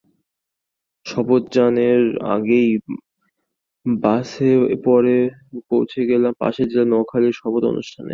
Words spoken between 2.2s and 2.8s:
আগেই